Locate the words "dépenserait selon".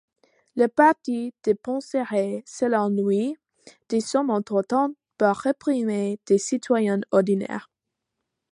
1.43-2.89